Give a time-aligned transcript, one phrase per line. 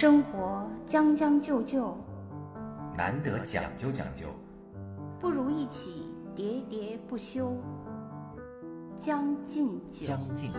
[0.00, 1.92] 生活将将就就，
[2.96, 4.28] 难得讲究讲究，
[5.18, 7.52] 不如一起喋喋不休。
[8.94, 10.58] 将进酒，将进酒。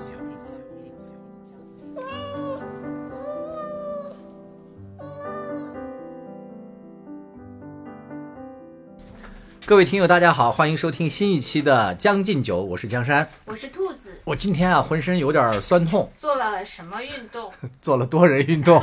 [9.69, 13.29] 各位听友，大家好，欢迎收听新一期的《将进酒》，我是江山。
[13.45, 14.19] 我是兔子。
[14.23, 17.53] 我今天啊，浑身有点酸痛，做了什么运动？
[17.79, 18.81] 做了多人运动。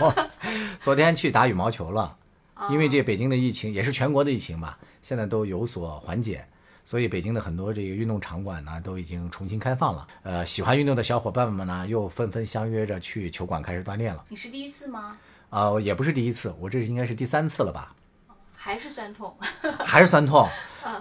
[0.78, 2.16] 昨天去打羽毛球了，
[2.70, 6.46] 因为这北京的疫情也是全国的疫情吧，现在都有所缓解，
[6.84, 10.06] 所以北京的很多这个运动场馆呢都已经重新开放了。
[10.22, 14.24] 呃，喜欢运动的小伙伴们呢，又纷纷相约着去球馆开始锻炼了。
[14.28, 15.18] 你是第一次吗？
[15.50, 17.92] 啊，也不是第一次，我这应该是第三次了吧？
[18.66, 19.32] 还是酸痛？
[19.86, 20.48] 还是酸痛，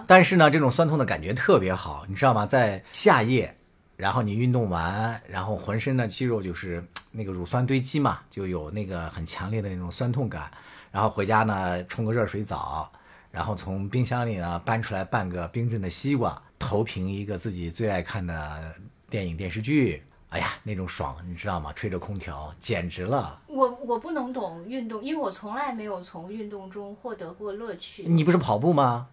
[0.06, 2.46] 但是呢，这种酸痛的感觉特别好，你知道吗？
[2.46, 3.52] 在夏夜，
[3.96, 10.48] 然后你运动完，然后浑身的肌肉就是那个乳酸堆积嘛，就有那个很强烈的那种酸痛感。
[10.92, 12.88] 然后回家呢，冲个热水澡，
[13.32, 18.72] 然后从冰箱里呢搬出来半个冰镇的西瓜，投屏一个自己最爱看的
[19.10, 20.04] 电影电视剧。
[20.30, 21.72] 哎呀，那种爽，你知道吗？
[21.72, 23.40] 吹着空调，简直了！
[23.46, 28.02] 我我不能懂运动，因为我从来没有从运动中获得过乐趣。
[28.02, 29.08] 你不是跑步吗？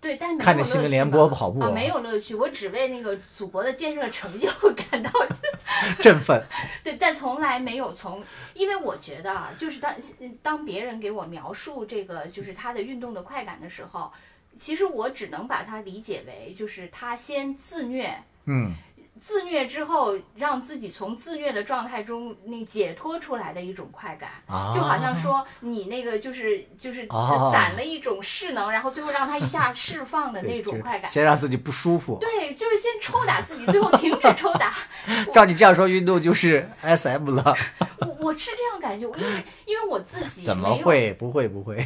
[0.00, 2.34] 对，但看着新闻联播跑步啊，没有乐趣。
[2.34, 5.10] 我只为那个祖国的建设成就感到
[6.00, 6.42] 振奋。
[6.84, 8.22] 对，但从来没有从，
[8.54, 9.94] 因为我觉得啊，就是当
[10.42, 14.12] 当别人给我描述这个就是他的运动的快感的时候，
[14.56, 18.74] 其实我只能把它理解为就是他先自虐，嗯。
[19.18, 24.30] 自虐之后，让自己从自虐的状态中那解脱出来的一种快感，
[24.72, 27.06] 就好像说你那个就是就是
[27.52, 31.10] 攒了一种势能，然后最后让它一下释放的那种快感。
[31.10, 32.16] 先让自己不舒服。
[32.18, 34.72] 对，就是先抽打自己，最后停止抽打。
[35.34, 37.54] 照你这样说，运动就是 S M 了。
[37.98, 41.76] 我我是这样感觉，因为因为我自己怎么会不会不会？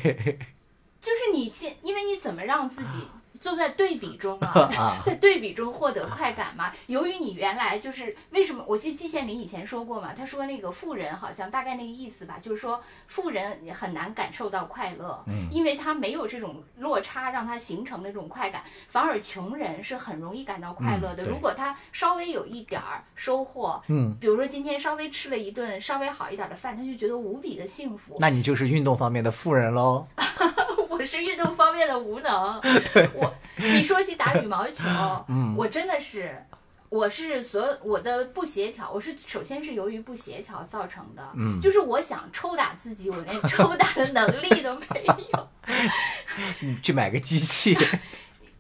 [1.00, 3.08] 就是你先，因为你怎么让自己。
[3.44, 6.72] 就在对比中 啊，在对比中获得快感嘛。
[6.86, 8.64] 由于你原来就是为什么？
[8.66, 21.22] 我记得季羡林以前说过嘛，他说那个富人好像大概那个意思吧，就是说富人很难感受到快乐，因为他没有这种落差让他形成那种快感，反而穷人是很容易感到快乐的。
[21.24, 28.16] 如果他稍微有一点儿收获，嗯，比如说今天稍微吃了一顿稍微好一点的饭，他就觉得无比的幸福。
[28.20, 30.06] 那你就是运动方面的富人喽。
[30.88, 32.60] 我是运动方面的无能，
[33.14, 33.34] 我
[33.74, 34.84] 你说起打羽毛球，
[35.28, 36.44] 嗯，我真的是，
[36.88, 45.48] 我是所有我的不协调，我是首先是由于不协调造成的，嗯，就是我想抽打自己，我连抽打的能力都没有，
[46.60, 47.76] 你去买个机器。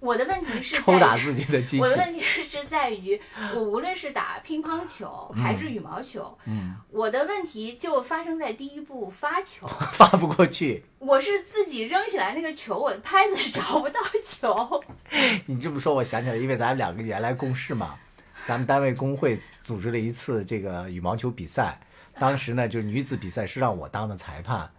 [0.04, 1.80] 我的问题是抽打自己的机器。
[1.80, 3.18] 我的问题是在于，
[3.54, 10.84] 我无论是打乒乓球还是羽毛球，嗯，我的问题就发生在第一步发球 发不过去。
[10.98, 14.84] 我是自己扔起来那个球，我的拍子找不到球。
[15.46, 17.94] 你这么说，我想起来，因为咱两个原来共事嘛，
[18.44, 21.80] 咱们单位工会组织了一次这个羽毛球比赛，
[22.18, 24.70] 当时呢，就是女子比赛是让我当的裁判。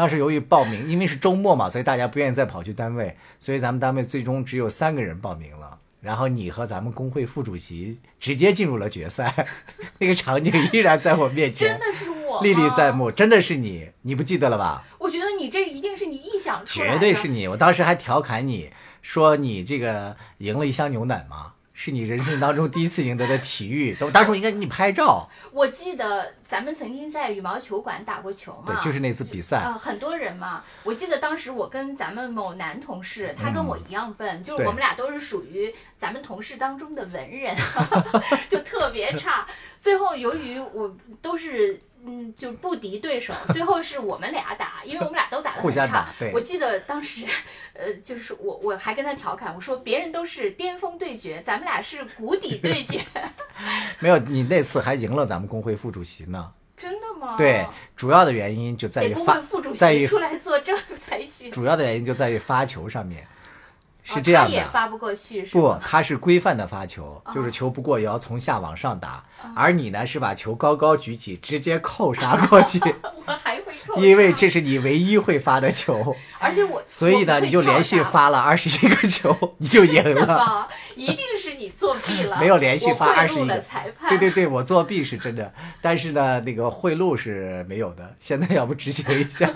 [0.00, 5.76] 当时由于报名，因为是周末嘛，所以大家不愿意再跑去单位，所以咱们单位最终只有三个人报名了。
[6.00, 9.46] 然后你和咱们工会副主席直接进入了决赛，
[10.00, 14.82] 那个场景依然在我面前，真的是我历历在目，真的是你，你不记得了吧？
[14.98, 17.46] 我觉得你这一定是你臆想出来的，绝对是你。
[17.48, 18.70] 我当时还调侃你
[19.02, 21.52] 说你这个赢了一箱牛奶吗？
[21.82, 25.26] 是你人生当中第一次赢得的体育，我当时我应该给你拍照。
[25.50, 29.62] 我记得咱们曾经在羽毛球馆打过球嘛，对，就是那次比赛。
[29.64, 37.56] 呃，很多人嘛，我记得当时我跟咱们某男同事，他跟我一样笨，就是我们俩都是属于咱们同事当中的文人，
[38.50, 39.46] 就特别差。
[39.78, 41.80] 最后由于我都是。
[42.06, 46.06] 嗯，就不敌对手，最后是我们俩打，因为我们俩都打得很差。
[46.32, 47.26] 我记得当时，
[47.74, 53.00] 呃，就是我我还跟他调侃，我说别人都是巅峰对决，咱们俩是谷底对决。
[54.00, 56.52] 没有，你那次还赢了咱们工会副主席呢。
[56.80, 57.36] 真的吗？
[57.36, 61.50] 对，主要的原因就在于发，主席出来作证才行。
[61.50, 63.26] 主要的原因就在于发球上面。
[64.02, 69.24] 是这样的，也发不过去，不，他是规范的发球，就是球不过也要从下往上打，
[69.54, 72.78] 而你呢是把球高高举起，直接扣杀过去。
[73.26, 80.68] 我还会扣，因为这是你唯一会发的球，而且我，所以呢你就连续发了二十一个球， 你就赢了。
[80.96, 83.60] 一定是你作弊了，没有连续发二十一个。
[83.60, 88.14] 裁判，对对对，我作弊是真的，但是呢那个贿赂是没有的。
[88.18, 89.48] 现在要不执行一下？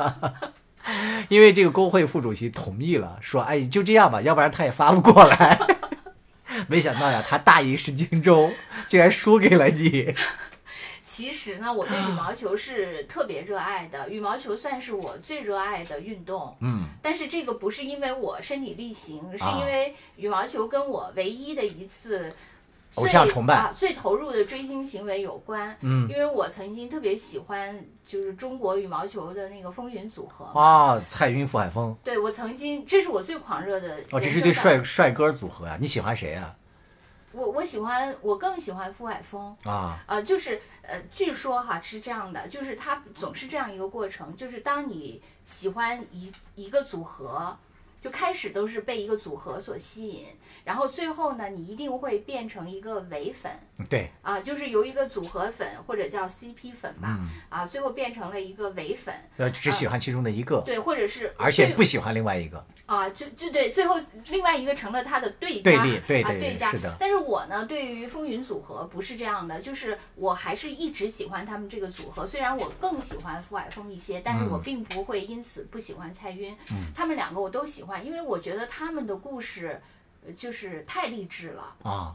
[1.28, 5.58] 因为这个工会副主席同意了，说：“哎，就这样吧，要不然他也发不过来。
[6.68, 8.52] ”没想到呀，他大意失荆州，
[8.88, 10.14] 竟然输给了你。
[11.02, 16.56] 其实呢，我对羽毛球是特别热爱的，羽毛球算是我最热爱的运动。
[16.60, 22.34] 嗯，但是这个不是因为我身体力行，是啊因为羽毛球跟我唯一的一次
[22.94, 25.76] 偶最像崇拜啊、最投入的追星行为有关。
[25.80, 30.44] 嗯，因为我曾经特别喜欢就是中国羽毛球的那个风云组合。
[30.58, 33.96] 啊，蔡云、傅海峰，对我曾经，这是我最狂热的。
[34.12, 34.82] 哦，这是一对帅。
[34.84, 35.78] 帅哥组合啊！
[35.80, 36.54] 你喜欢谁啊？
[37.32, 39.56] 我我喜欢，我更喜欢傅海峰。
[39.64, 47.56] 啊，呃，就是呃，据说哈是这样的，就是他总是这样一个过程，就是当你喜欢一一个组合，
[48.00, 50.26] 就开始都是被一个组合所吸引，
[50.64, 53.52] 然后最后呢，你一定会变成一个伪粉
[53.88, 62.64] 对，啊，就是由一个组合粉或者叫 CP 粉吧，嗯，啊，最后变成了一个伪粉，呃，只喜欢其中的一个，对，或者是而且不喜欢另外一个。
[62.86, 66.70] 啊，就就对，最后另外一个成了他的对家，对立对啊，对对家。
[66.70, 72.26] 是的但是我呢，对于风云组合不是这样的，就是我还是一直喜欢他们这个组合。
[72.26, 76.54] 虽然我更喜欢傅海峰一些，但是我嗯并不会因此不喜欢蔡云。
[76.70, 79.80] 嗯他们两个我都喜欢，因为我觉得他们的故事，呃
[80.32, 81.76] 就是太励志了。
[81.82, 82.14] 啊，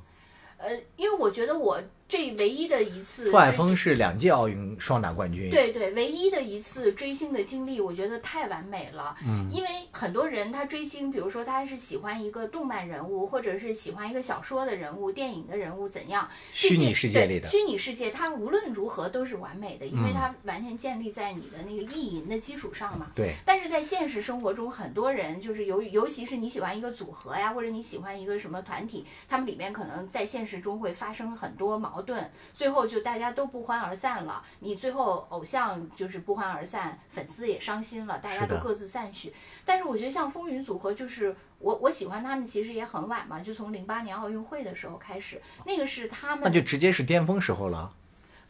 [0.58, 5.52] 呃，因为我觉得我这唯一的一次傅海峰是两届奥运双打冠军。
[5.52, 9.16] 对对，唯一的一次追星的经历，我觉得太完美了。
[9.24, 16.28] 嗯，因为很多人他追星，比如说他是喜欢一个动漫人物，或者是喜欢一个小说的人物、电影的人物怎样？
[16.52, 23.12] 这虚拟些世界里的对虚拟世界，它无论如何都是完美的，因为嗯它完全建立在你的那个意淫的基础上嘛。
[23.14, 34.44] 对，但是在现实生活中，很多人就是由于，尤其是你喜欢一个组合呀，或者你喜欢一个什么团体，他们里面可能在现实中会发生很多矛盾，最后就大家都不欢而散了。
[34.60, 39.34] 你最后偶像就是不欢而散，粉丝也伤心了，大家都各自散去。
[39.66, 47.94] 但是我觉得像风云组合，就是我我喜欢他们其实也很晚嘛，就从零八年奥运会的时候开始，那个是他们那就直接是巅峰时候了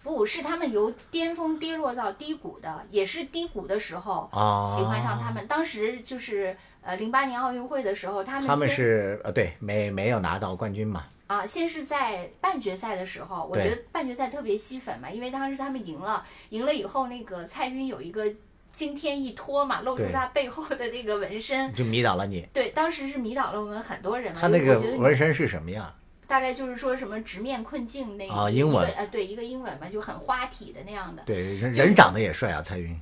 [0.01, 4.29] 不是他们由巅峰跌落到低谷的，也是低谷的时候。
[4.31, 4.65] 啊。
[4.65, 5.45] 喜欢上他们。
[5.47, 11.05] 当时就是呃，零八年奥运会的时候，他们他们先是呃，对，没没有拿到冠军嘛。
[11.27, 18.25] 啊，先是在半决赛的时候，我觉得半决赛特别吸粉嘛，因为当时他们赢了，赢了以后，那个蔡赟有一个
[18.71, 21.71] 惊天一托嘛，露出他背后的那个纹身。
[21.73, 22.47] 就迷倒了你。
[22.51, 24.39] 对，当时是迷倒了我们很多人嘛。
[24.41, 25.93] 他那个纹身是什么呀？
[26.29, 31.23] 大概就是说什么直面困境那一啊英文呃，对，一个英文嘛，就很花体的那样的。
[31.25, 32.95] 对，人人长得也帅啊，蔡云。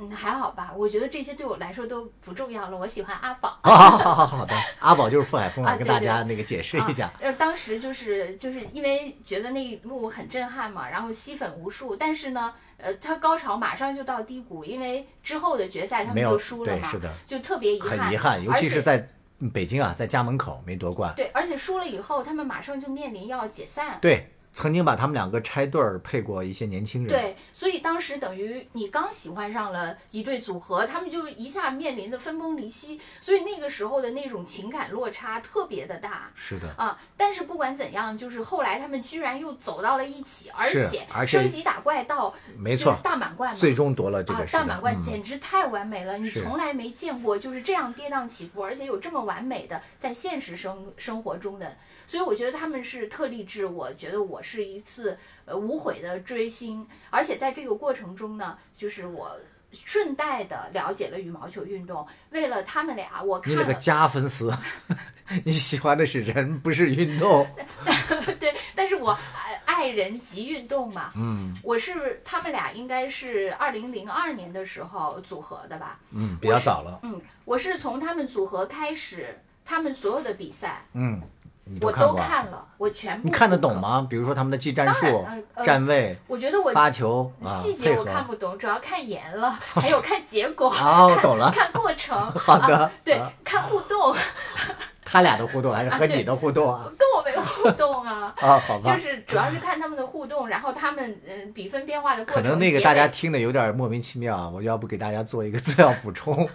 [0.00, 2.76] 嗯，还好吧，我觉得这些对我来说都不重要了。
[2.76, 3.58] 我喜欢阿宝。
[3.62, 7.14] 好好好好好的，阿宝就是傅海峰，跟大家那个解释一下啊。
[7.20, 19.08] 呃，当时就是就是因为觉得那一幕很震撼嘛，然后吸粉无数，但是呢，呃，他高潮马上就到低谷，因为之后的决赛他们没有就输了对，嘛是，的，就特别遗憾，很遗憾，尤其是在
[19.52, 21.12] 北京啊，在家门口没夺冠。
[21.14, 23.98] 对，而且输了以后，他们马上就面临要解散。
[24.00, 27.08] 对，曾经把他们两个拆对儿配过一些年轻人。
[27.08, 36.28] 对，所以当时等于你刚喜欢上了一对组合，他们就一下面临的分崩离析，所以那个时候的那种情感落差特别的大。
[36.34, 36.98] 是的，啊！
[37.16, 46.18] 但是不管怎样，就是后来他们居然又走到了一起，而且而且升级打怪到就是没错，大满贯嘛，最终夺了这啊个，啊大满贯嗯简直太完美了！
[46.18, 51.76] 你从来没见过就是这样跌宕起伏，而且有这么完美的在现实生生活中的，
[52.08, 53.66] 所以我觉得他们是特励志。
[53.66, 59.38] 我觉得我是一次呃无悔的追星，而且在这个过程中呢，就是我
[59.70, 62.04] 顺带的了解了羽毛球运动。
[62.30, 64.52] 为了他们俩，我看你那个了假粉丝，
[65.44, 67.46] 你喜欢的是人，不是运动。
[68.40, 76.00] 对，但是我爱爱人及运动嘛，嗯我是他们俩应该是二零零二年的时候组合的吧。
[76.10, 76.98] 嗯，比较早了。
[77.02, 81.37] 嗯，我是从他们组合开始，他们所有的比赛嗯，你
[81.80, 83.76] 我都看了，我全部你看得懂？
[83.78, 84.06] 吗？
[84.08, 85.26] 比如说他们的技战术
[85.64, 88.04] 站位、我觉得我发球啊，细节我。
[88.04, 91.50] 看不懂，主要看颜了，还有看结果， 哦，我懂了。
[91.50, 92.18] 看过程。
[92.32, 94.14] 好的啊对啊，看互动，
[95.04, 96.84] 他俩的互动还是和你的互动啊？
[96.98, 98.34] 跟我没有互动啊。
[98.40, 98.98] 啊，好吧就。
[99.00, 102.42] 是主要是看他们的互动，然后他们嗯比分变化的过程。
[102.42, 106.48] 可能那个大家听的有点莫名其妙啊，我要不给大家做一个资料补充。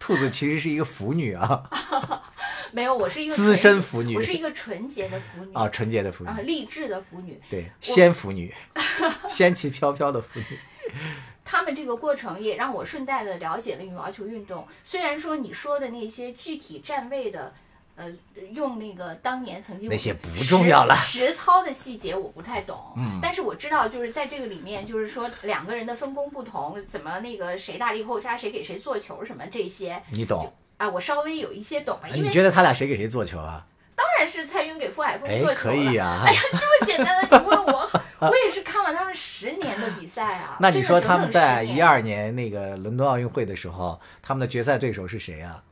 [0.00, 1.62] 兔子其实是一个腐女啊，
[2.72, 7.38] 没有，我是一个资深腐女我是一个纯洁的腐女啊，纯洁的腐女啊，，励志的腐女。
[7.50, 8.52] 对，仙腐女，
[9.28, 10.58] 仙气飘飘的腐女。
[11.44, 14.66] 他们这个过程也让我顺带的了解了羽毛球运动。
[14.82, 17.52] 虽然说你说的那些具体站位的，
[18.00, 18.10] 呃，
[18.52, 30.50] 用那个当年曾经那些不重要了实实操的细节我不太懂，嗯但是我知道就是在这个里面，就是说两个人的分工不同，怎么那个谁大力后杀，谁给谁做球什么这些，你懂？
[30.78, 33.66] 啊，我稍微有一些懂因为你觉得他俩谁给谁做球啊？
[33.94, 35.74] 当然是蔡云给傅海峰哎做，球了。
[35.74, 36.32] 可以啊哎。
[36.32, 37.90] 呀，这么简单的你问我，
[38.20, 40.56] 我也是看了他们十年的比赛啊！
[40.60, 45.62] 那你说他们在一二年那个伦敦奥运会的时候，他们的决赛对手是谁啊？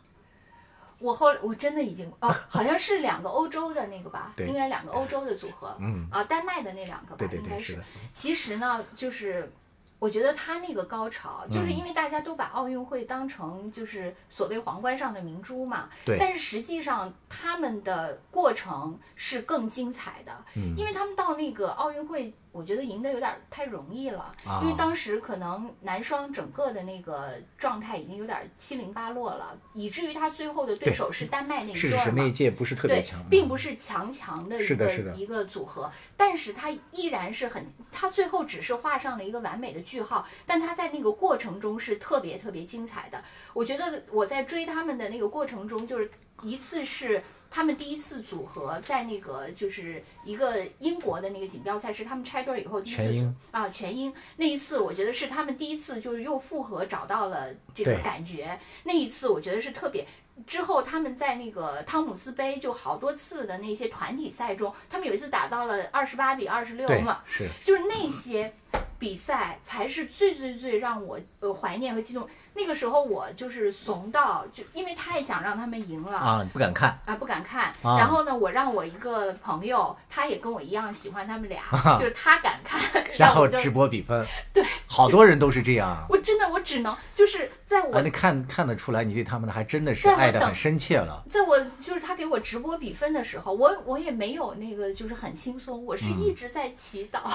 [0.98, 7.78] 我后我真的已经哦，好像是两个欧洲的那个吧，应该两个欧洲的组合，嗯啊，丹麦的那两个吧，应该是。
[8.10, 9.52] 其实呢，就是。
[10.00, 15.88] 我觉得他那个高潮，就是因为大家都把奥运会当成就是所谓皇冠上的明珠嘛。
[16.04, 16.16] 对。
[16.20, 20.32] 但是实际上他们的过程是更精彩的，
[20.76, 22.32] 因为他们到那个奥运会。
[22.58, 43.22] 我觉得赢得有点太容易了，因为当时可能男双整个的那个状态已经有点七零八落了，以至于他最后的对手是丹麦那一段那一届不是特别强，并不是强强的一个一个组合，但是他依然是很，他最后只是画上了一个完美的句号，但他在那个过程中是特别特别精彩的。
[43.54, 46.10] 我觉得我在追他们的那个过程中，就是
[46.42, 47.22] 一次是。
[47.50, 58.58] 他们第一次组合在那个就是一个英国的那个锦标赛，是他们拆队以后第一次啊全英那一次，我觉得是他们第一次就是又复合找到了这个感觉。
[58.84, 60.06] 那一次我觉得是特别。
[60.46, 68.54] 之后他们在那个汤姆斯杯就好多次的那些团体赛中，他们有一次打到了二十八比二十六嘛，是就是那些
[69.00, 72.28] 比赛才是最最最让我呃怀念和激动。
[72.58, 77.72] 那个时候我就是怂到，就因为太想让他们赢了啊，不敢看啊，不敢看。
[77.82, 81.62] 然后呢，我让我一个朋友，他也跟我一样喜欢他们俩，
[81.96, 82.80] 就是他敢看，
[83.16, 84.26] 然后直播比分。
[84.52, 86.04] 对，好多人都是这样。
[86.08, 91.22] 我真的，我只能就是在我那看看得出来，你对他们的还真的是爱的很深切了。
[91.30, 97.20] 在我就是他给我直播比分的时候，我我也没有那个就是很轻松，我是一直在祈祷。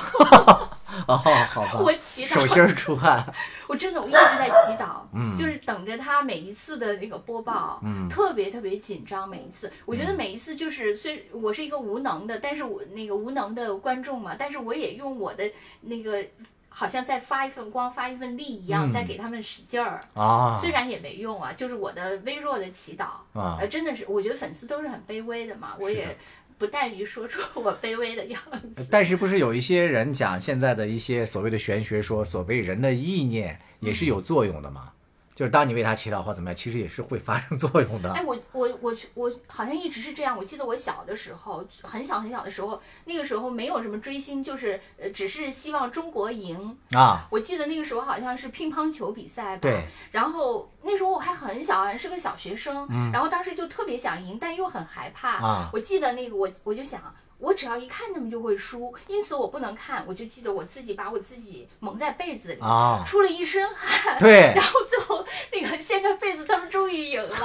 [1.08, 1.18] 哦，
[1.50, 1.80] 好吧。
[1.80, 3.26] 我祈祷，手心出汗。
[3.68, 5.02] 我真的，我一直在祈祷。
[5.14, 9.28] 嗯，就是等着他每一次的那个播报，嗯，特别特别紧张。
[9.30, 15.50] 每一次，我觉得每一次就是，虽我是一个无能的，但是我那个无能的观众嘛，但是我也用我的
[15.82, 16.24] 那个，
[16.70, 20.56] 好像在发一份光、发一份力一样，在给他们使劲儿啊。
[20.60, 23.06] 虽然也没用啊，就是我的微弱的祈祷
[23.40, 26.18] 啊，真的是，我觉得粉丝都是很卑微的嘛，我也
[26.58, 28.42] 不待于说出我卑微的样
[28.76, 28.88] 子。
[28.90, 34.92] 但是不是有一些人讲现在的一些所谓的玄学，说所谓人的意念也是有作用的嘛？
[35.36, 38.14] 就是当你为他祈祷或怎么样，其实也是会发生作用的。
[38.14, 40.38] 哎，我我我我好像一直是这样。
[40.38, 47.28] 我记得我小的时候，很小很小的时候，那个时候没有什么追星，就是呃，只是希望中国赢啊。
[47.32, 49.62] 我记得那个时候好像是乒乓球比赛吧。
[49.62, 49.86] 对。
[50.12, 52.88] 然后那时候我还很小，还是个小学生。
[52.90, 53.12] 嗯。
[53.12, 55.38] 然后当时就特别想赢，但又很害怕。
[55.38, 55.70] 啊。
[55.74, 57.02] 我记得那个我我就想。
[57.44, 60.06] 我只要一看他们就会输，因此我不能看。
[60.08, 62.62] 我就记得我自己把我自己蒙在被子里，
[63.06, 64.18] 出了一身汗。
[64.18, 67.36] 对，然后最后那个掀开被子，他们终于赢了。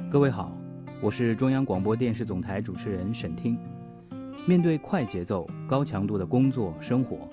[0.10, 0.50] 各位好，
[1.02, 3.58] 我是中央广播电视总台主持人沈听。
[4.46, 7.28] 面对快节奏、高强度的工作生活，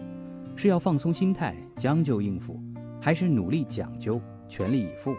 [0.58, 2.60] 是要放松心态、将就应付，
[3.02, 5.16] 还是努力讲究、全力以赴？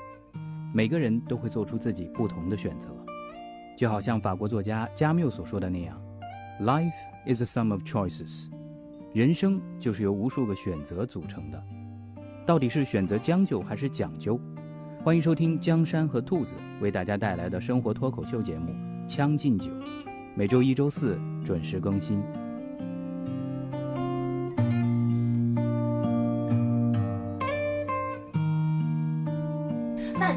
[0.74, 2.90] 每个人都会做出自己不同的选择。
[3.80, 5.98] 就好像法国作家加缪所说的那样
[6.60, 6.92] ，“Life
[7.24, 8.50] is a sum of choices”，
[9.14, 11.64] 人生就是由无数个选择组成的。
[12.44, 14.38] 到底是选择将就还是讲究？
[15.02, 18.70] 欢迎收听江山和兔子为大家带来的生活脱口秀节目
[19.06, 19.72] 《将进酒》，
[20.34, 22.22] 每周一、周四准时更新。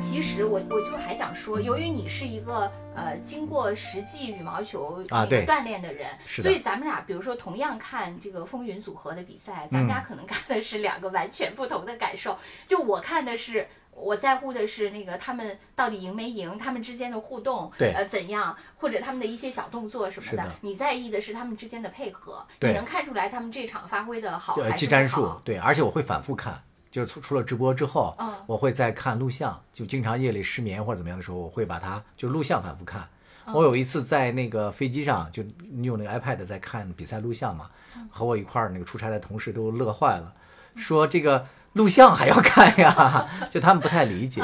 [0.04, 12.38] 其实我我就还想说，由于你是一个呃经过实际羽毛球啊对锻炼的人，所以咱们俩比如说同样看这个风云组合的比赛，咱们俩可能看的是两个完全不同的感受。
[12.68, 20.52] 就我看的是我在乎的是那个他们到底赢没赢，他们之间的互动，对呃怎样，或者他们的一些小动作什么的。
[20.62, 25.34] 你在意的是他们之间的配合，你能看出来他们这场发挥的好还是技战术？
[25.44, 26.62] 对，而且我会反复看。
[26.94, 33.10] 就出出了直播之后，我会再看录像，就经常夜里失眠或者怎么样的时候，我会把它就录像反复看。
[33.48, 35.44] 我有一次在那个飞机上，就
[35.82, 37.68] 用那个 iPad 在看比赛录像嘛，
[38.12, 40.32] 和我一块儿那个出差的同事都乐坏了，
[40.76, 44.44] 说这个录像还要看呀， 就他们不太理解。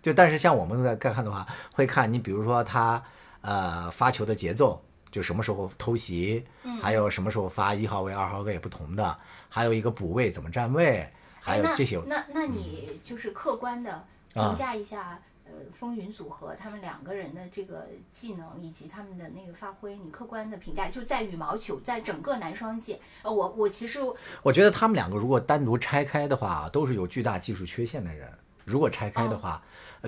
[0.00, 3.02] 就但是像我们在看的话，会看你比如说他
[3.40, 6.44] 呃发球的节奏，就什么时候偷袭，
[6.80, 11.12] 还有什么时候发一号位、二号位不同的，还有一个补位怎么站位。
[11.40, 24.00] 还有这些，那那你就是客观的评价一下，呃，风云组合他们两个人的这个技能以及他们的那个发挥，你客观的评价，就在羽毛球，在整个男双界，呃，我我其实
[24.42, 28.30] 我觉得他们两个如果单独拆开的话，都是有巨大技术缺陷的人。
[28.64, 29.62] 如果拆开的话，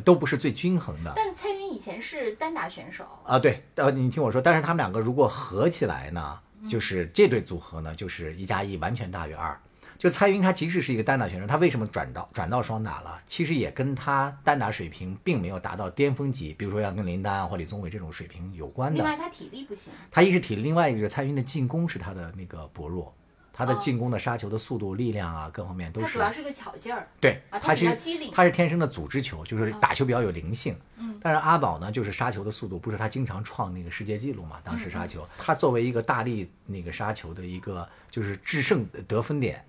[0.05, 1.15] 都不是最均衡的。
[1.17, 6.39] 但蔡云以前是单打选手啊，对，呃，你听我说，但是他们两个如果合起来呢？
[6.69, 9.59] 就是这对组合呢，就是一加一完全大于二。
[10.01, 13.21] 就蔡云，他即使是一个单打选手，他为什么转到转到双打了？
[13.27, 18.97] 其实也跟他单打水平并没有达到巅峰级，比如说要跟林丹啊或李宗伟这种水平有关的。
[18.97, 19.93] 另外，他体力不行。
[20.11, 23.15] 他一是体力，另外一个是蔡云的进攻是他的那个薄弱，
[23.53, 26.07] 他的进攻的杀球的速度、力量啊各方面都是。
[26.07, 27.07] 他主要是个巧劲儿。
[27.21, 27.95] 对，他其实
[28.33, 30.75] 他是天生的组织球，就是打球比较有灵性。
[30.97, 31.21] 嗯。
[31.23, 34.57] 但是阿宝呢，就是杀球的速度，不是他经常创那个世界纪录嘛？
[34.65, 39.63] 当时杀球，他作为一个大力那个杀球的一个就是制胜得分点。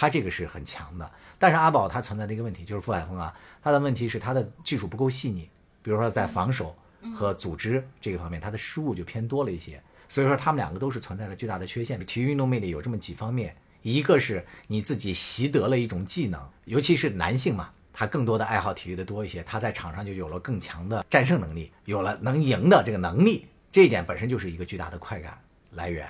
[0.00, 5.50] 他这个是很强的，但是阿宝他存在的一个问题就是傅海峰啊，他的问题是他的技术不够细腻，
[5.82, 6.76] 比如说在防守
[7.16, 9.82] 和组织这个方面，他的失误就偏多了一些。
[10.08, 11.98] 所以说他们两个都是存在着巨大的缺陷。
[12.06, 25.36] 体育运动魅力有这么几方面，一个是你自己习得了一种技能，尤其是男性嘛，他更多的爱好体育的多一些，他在场上就有了更强的战胜能力，有了能赢的这个能力，这一点本身就是一个巨大的快感
[25.72, 26.08] 来源。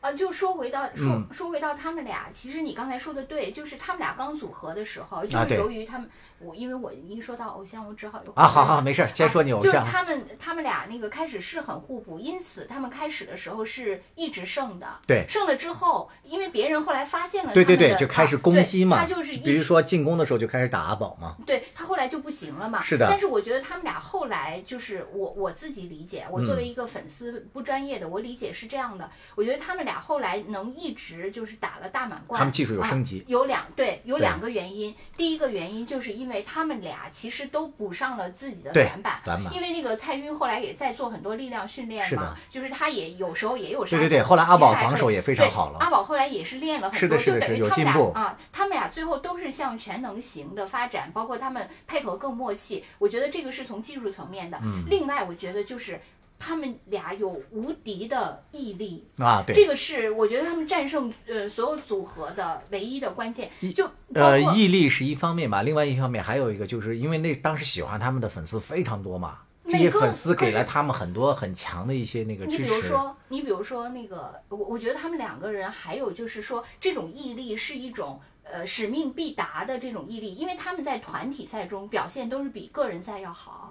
[0.00, 6.08] 啊，就说回到说说回到他们俩，其实你刚才说的对，就是他们俩刚组合的时候，就是由于他们，
[6.40, 9.72] 我因为我一说到偶像，我只好啊，好好没事，先说你偶像。
[9.72, 14.86] 就是他们他们俩那个开始是很互补，因此他们开始的时候是一直胜的。
[15.06, 18.96] 对，胜了之后，因为别人后来发现了，对对对，就开始攻击嘛。
[18.98, 21.36] 他就是比如说进攻的时候就开始打阿宝嘛。
[21.44, 22.80] 对他后来就不行了嘛。
[22.80, 23.06] 是的。
[23.10, 29.10] 但是我觉得他们俩后来就是我我自己理解，我作为一个粉丝不专业的，我理解是这样的。
[29.34, 30.68] 我觉得他们俩后来能。
[30.78, 34.94] 一直就是打了大满贯，他们技术有升级，有两对，有两个原因。
[35.16, 39.20] 第一个原因就是因为他们俩其实都补上了自己的短板，
[39.52, 45.78] 因为那个蔡赟后来也在做很多力量训练嘛，就是他也有时候也有对对对，后来阿宝防守也非常好了。
[45.80, 52.84] 阿宝后来也是练了很多，就等于他们俩啊，他们俩最后都是向全能型的发展，包括他们配合更默契。
[52.98, 54.60] 我觉得这个是从技术层面的。
[54.88, 56.00] 另外，我觉得就是。
[56.38, 59.42] 他们俩有无敌的毅力啊！
[59.46, 63.50] 对，这个是我觉得他们战胜呃所有组合的唯一的关键。
[63.74, 72.62] 就呃，毅力是一方面吧，另外一方面还有一个，就是因为那当时喜欢他们的粉丝非常多嘛，这些粉丝给了他们很多很强的一些那个支持。
[72.62, 83.67] 你比如说，你比如说那个，我我觉得他们两个人还有就是说，这种毅力是一种呃使命必达的这种毅力，因为他们在团体赛中表现都是比个人赛要好。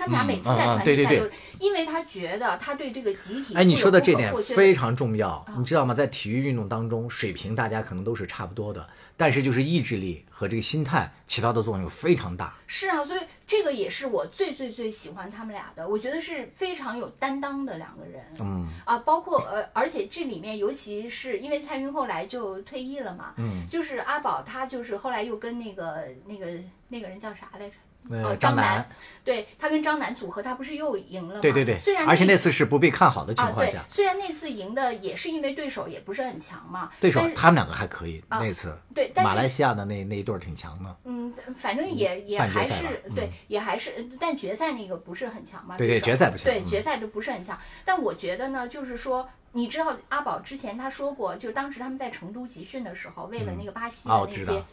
[0.00, 3.54] 他们俩每次在团体赛都是，因为他觉得他对这个集体。
[3.54, 5.92] 哎，你说的这点非常重要，你知道吗？
[5.92, 12.54] 在体育运动当中，水平大家可能都是差不多的，但是就是意志力和这个心态起到的作用非常大。
[12.66, 18.24] 是啊，所以这个也是我最最最喜欢他们俩的，我觉得是非常有担当的两个人。
[18.40, 26.46] 嗯啊，包括呃，而且这里面尤其是因为蔡云后来就退役了嘛，嗯，就是阿宝他就是后来又跟那个那个
[26.88, 27.74] 那个人叫啥来着？
[28.08, 28.88] 呃，张楠，
[29.22, 31.40] 对他跟张楠组合，他不是又赢了吗？
[31.40, 54.64] 对对对，虽然而且那次是不被看好的情况下，虽然那次赢的也是因为对手也不是很强嘛，对手他们两个还可以，那次对，马来西亚的那那一对挺强的，嗯，反正也也还是对，也还是，但决赛那个不是很强嘛，对对，决赛不强，对决赛都不是很强，但我觉得呢，就是说，你知道阿宝之前他说过，就当时他们在成都集训的时候，为了那个巴西的那些，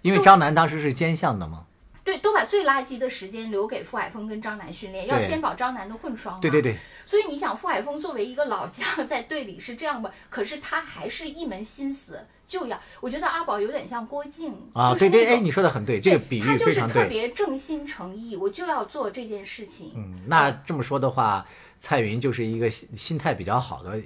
[0.00, 1.66] 因为张楠当时是兼项的嘛。
[2.08, 6.40] 对，都把最垃圾的时间留给傅海峰跟张楠训练，要先保张楠的混双。
[6.40, 6.74] 对对对。
[7.04, 10.10] 所以你想，傅海峰作为一个老将， 在队里是这样吧？
[10.30, 12.80] 可是他还是一门心思就要。
[13.02, 16.74] 我觉得阿宝有点像郭靖啊，对对，哎，你说的很对，这个比喻非常对。
[16.74, 19.92] 他就是特别正心诚意，我就要做这件事情。
[19.94, 21.46] 嗯，那这么说的话，
[21.78, 24.00] 蔡云就是一个心心态比较好的。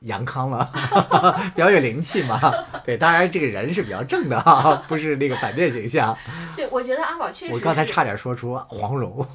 [0.00, 0.70] 杨康了，
[1.54, 2.40] 比较有灵气嘛。
[2.84, 6.16] 对，当然这个人是比较正的哈， 不是那个反面形象。
[6.56, 7.52] 对，我觉得阿宝确实。
[7.52, 9.26] 我刚才差点说出黄蓉，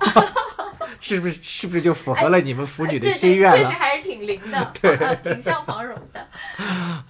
[1.00, 1.40] 是不是？
[1.42, 3.58] 是不是就符合了你们腐女的心愿了？
[3.58, 6.28] 确实还是挺灵的，对，挺像黄蓉的。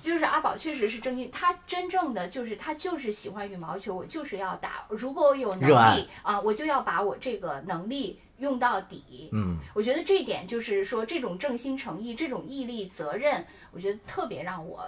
[0.01, 4.85] 就是阿宝确实是正经，他真正的就是他就是喜欢羽毛球，我就是要打。
[4.89, 8.19] 如果我有能力啊，我就要把我这个能力。
[8.39, 14.85] 用到底，嗯，我觉得这一点就是说，这种正心诚意，这种毅力、责任，我觉得特别让我，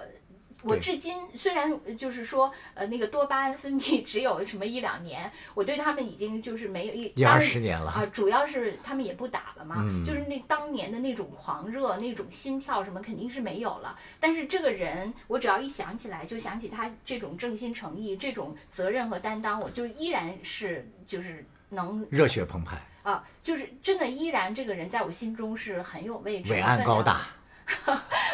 [0.64, 7.92] 我至今虽然就是说，呃，那个多巴胺分泌只有什么一两年，我对他们已经就是没有一一二十年了。
[7.92, 13.98] 啊，主要是他们也不打了嘛，就是那当年的那种狂热、那种心跳什么肯定是没有了。
[14.20, 22.82] 但是这个人，我只要一想起来，就想起他这种正心诚意、这种责任和担当，我就依然是就是能热血澎湃。
[23.08, 27.22] 啊，就是真的，依然这个人在我心中是很有位置、伟岸高大。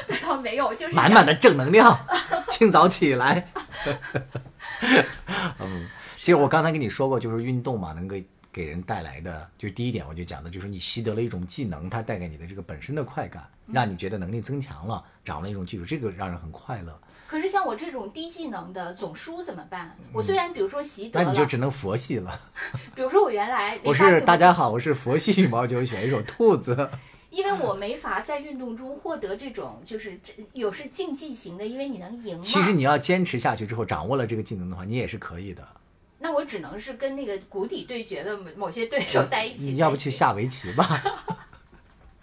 [0.08, 1.96] 那 倒没有，就是满满的正能量，
[2.50, 3.48] 清早起来。
[5.62, 8.16] 嗯，其实我刚才跟你说过，就是运动嘛，能够
[8.54, 16.98] 给人带来的，就是第一点我就讲的，就是你习得了一种技能，它带给你的这个本身的快感，让你觉得能力增强了，掌握了一种技术，这个让人很快乐。
[17.28, 19.98] 可是像我这种低技能的总输怎么办？
[20.14, 22.40] 我虽然比如说习得了，那 你就只能佛系 了。
[22.94, 26.90] 比如说我原来我是大家好，我是佛系羽毛球选手兔子。
[27.32, 30.20] 因为我没法在运动中获得这种，就是
[30.52, 32.40] 有是竞技型的，因为你能赢。
[32.40, 35.68] 其实你要坚持下去之后，掌握了这个技能的话，你也是可以的。
[36.24, 39.72] 那我只能是跟那个谷底对决的某某些对手在一起。
[39.72, 41.04] 你要不去下围棋吧？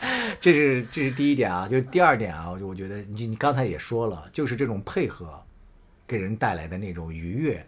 [0.41, 5.39] 这是这是第一点啊，就第二点啊，我觉得你你刚才也说了，就是这种配合，
[6.07, 7.63] 给人带来的那种愉悦，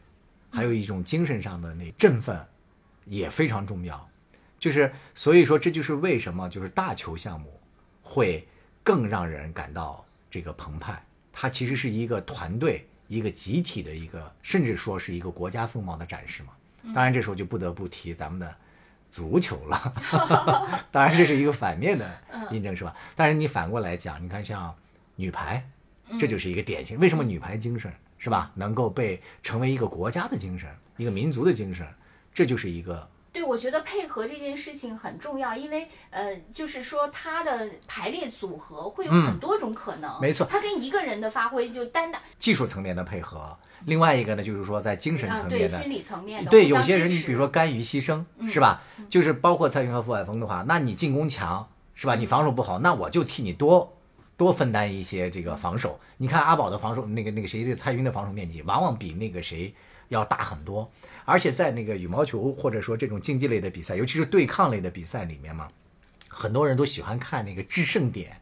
[0.51, 2.43] 还有一种精神上的那振奋，
[3.05, 4.09] 也非常重要。
[4.59, 7.61] 就是所以说，这就是为什么就是大球项目
[8.01, 8.49] 会
[8.83, 11.05] 更让人感到这个澎湃。
[11.31, 16.53] 它其实是一个团队、一个集体的一个，甚至说是一个国家风貌的展示嘛。
[16.95, 18.55] 当然，这时候就不得不提咱们的。
[19.11, 19.93] 足球了，
[20.91, 22.11] 当然这是一个反面的
[22.51, 22.97] 印证，是吧？
[23.15, 24.75] 但是你反过来讲，你看像
[25.17, 25.63] 女排，
[26.19, 26.99] 这就是一个典型。
[26.99, 31.87] 为什么女排精神是吧，能够被成为一个国家的精神，一个民族的精神，
[32.33, 33.07] 这就是一个。
[33.33, 40.21] 对，我觉得配合这件事情很重要，因为呃，就是说它的排列组合会有很多种可能。
[40.21, 42.21] 没错，它跟一个人的发挥就单打。
[42.39, 43.57] 技术层面的配合。
[43.87, 48.83] 另外一个呢，就是说在精神层面的，心理层面的，对有些人，你比如说甘于牺牲，是吧？
[49.11, 52.15] 就是包括蔡云和傅海峰的话，那你进攻强，是吧？
[52.15, 53.93] 你防守不好，那我就替你多
[54.37, 55.99] 多分担一些这个防守。
[56.19, 59.75] 你看阿宝的防守，那个那个谁，这个蔡云的防守面积，往往比那个谁
[60.09, 60.89] 要大很多。
[61.25, 65.69] 而且在那个羽毛球或者说这种竞技类的比赛，尤其是对抗类的比赛里面嘛，
[66.29, 68.37] 很多人都喜欢看那个制胜点。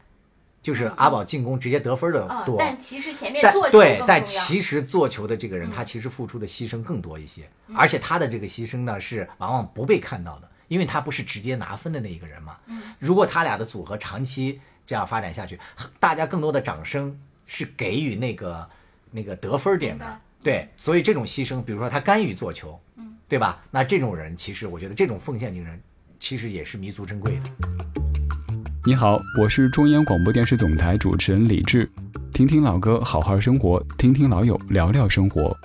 [0.63, 12.57] 就是阿宝进攻直接得分的多，但其实前面做球对，但其实做球的这个人，他其实付出的牺牲更多一些，而且他的这个牺牲呢是往往不被看到的，因为他不是直接拿分的那一个人嘛。
[12.99, 15.59] 如果他俩的组合长期这样发展下去，
[15.99, 18.69] 大家更多的掌声是给予那个
[19.09, 22.79] 那个得分点的，对，所以这种牺牲，比如说他甘于做球，
[23.27, 23.61] 对吧？
[23.69, 25.79] 那这种人其实我觉得这种奉献精神，
[26.19, 27.49] 其实也是弥足珍贵的。
[28.83, 31.87] 你好，我是中央广播电视总台主持人李志，
[32.33, 35.55] 听听老歌，好好生活，听听老友聊聊生活，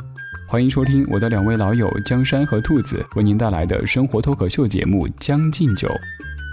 [0.47, 5.89] 欢迎收听我的两位老友江山和兔子为您带来的生活脱口秀节目《将进酒》，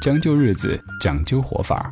[0.02, 1.92] 将就日子，讲究活法。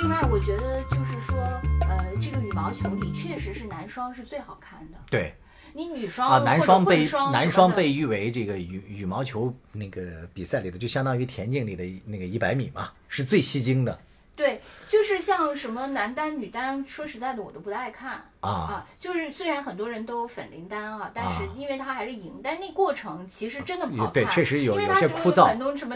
[0.00, 1.36] 另外，我觉得就是说，
[1.80, 4.98] 呃，这个羽毛球里确实是男双是最好看的。
[5.10, 5.34] 对。
[5.74, 13.98] 你女双啊，男双被男双被誉为这个羽羽毛球那个比赛里的，就相当于田径里的那个一百米嘛，是最吸睛的。
[14.36, 18.86] 对，就是像什么男单、女单，说实在的，我都不太爱看啊啊。
[19.00, 24.12] 就是虽然很多人都粉林丹啊，但是因为他还是赢，但是那过程其实真的不好看。
[24.12, 25.44] 对，确实有有些枯燥，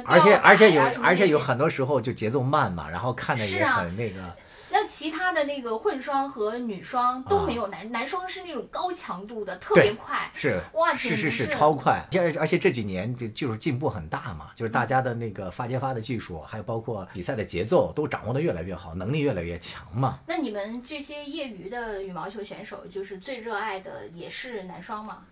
[0.07, 4.35] 而且而且有而且有很多时候就节奏慢嘛，然后看的也很那个。
[4.71, 12.05] 那其他的那个混双和女双都没有男男双是那种高强度的，特别快，是哇，是是是超快。
[12.13, 20.19] 而而且这几年这技术进步很大嘛，就是大家的那个发接发的技术，还有包括比赛的节奏都掌握的越来越好，能力越来越强嘛。
[20.27, 25.25] 那你们这些业余的羽毛球选手，就是最热爱的也是男双吗？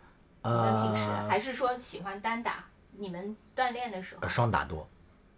[0.42, 2.64] 你们平时还是说喜欢单打？
[2.96, 4.88] 你们锻炼的时候双打多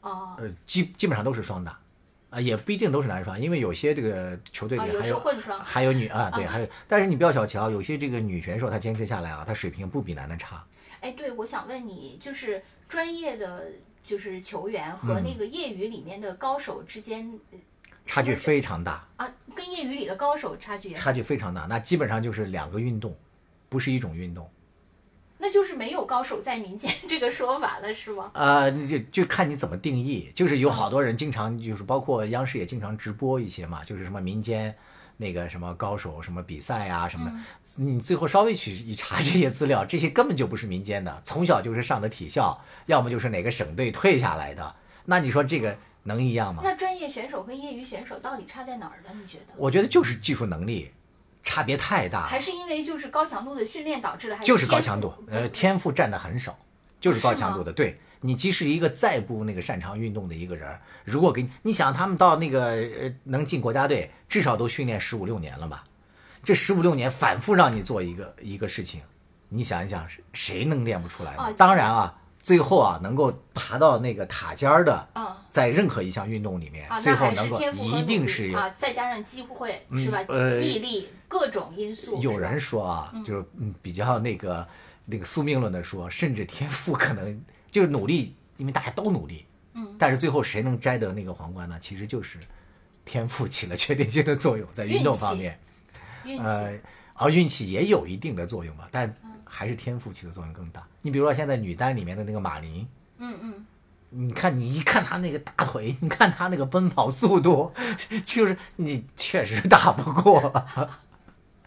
[0.02, 1.78] 哦，呃，基基本上都是双打。
[2.36, 6.68] 啊，也不一定都是男双，因为有些这个球队里还有混双，还有女啊，对，还有。
[6.86, 10.62] 但是你不要小瞧，有些这个女选手她坚持下来啊，她水平不比男的差。
[11.00, 13.72] 哎，对，我想问你，就是专业的
[14.04, 17.40] 就是球员和那个业余里面的高手之间
[18.04, 23.16] 差距非常大啊，跟业余里的高手差距差距非常大，那基本上就是两个运动，
[23.70, 24.46] 不是一种运动。
[25.46, 28.32] 那就是没有高手在民间 这个说法了，是吗？
[28.34, 30.28] 呃，就就看你怎么定义。
[30.34, 34.74] 就是有好多人经常就是，包括央视也经常直播一些嘛，就是什么民间
[35.16, 37.32] 那个什么高手什么比赛啊什么的。
[37.76, 44.74] 你最后稍微去一查这些资料，这些根本就不是民间的，从小就是上的体校，要么就是哪个省队退下来的。
[45.04, 46.62] 那你说这个能一样吗？
[46.64, 49.16] 那专业选手和业余选手到底差在哪儿呢？
[49.22, 49.54] 你觉得？
[49.56, 50.90] 我觉得就是技术能力。
[51.46, 56.58] 差别太大，还是因为就是高强度的训练导致的，还是，就是高强度，呃，天赋占的很少，
[57.00, 57.72] 就是高强度的。
[57.72, 65.84] 对你，即使一个再不那个擅长运动的一个人，如果给你，你想他们到那个呃能进国家队，至少都训练十五六年了吧？
[66.42, 69.00] 这十五六年反复让你做一个一个事情，
[69.48, 71.54] 你想一想，谁能练不出来呢？
[71.56, 72.12] 当然啊。
[72.42, 75.08] 最后啊，能够爬到那个塔尖儿的，
[75.50, 80.20] 在任何一项运动里面，最后能够一定是有，再加上机会是吧？
[80.28, 82.20] 呃，毅力各种因素。
[82.20, 84.66] 有人说啊，就是嗯比较那个
[85.04, 91.78] 那个宿命论的说，甚至天赋可能就是努力，因为大家都努力，嗯，但是最后谁能摘得那个皇冠呢？
[91.80, 92.38] 其实就是
[93.04, 95.58] 天赋起了决定性的作用，在运动方面，
[96.42, 96.78] 呃，
[97.14, 100.86] 而，运气也有一定的作用吧，但还是天赋起的作用更大。
[101.02, 102.86] 你比如说现在女单里面的那个马琳，
[103.18, 103.66] 嗯嗯，
[104.10, 107.72] 你看你一看她那个大腿，你看她那个奔跑速度，
[108.26, 110.66] 就是你确实打不过，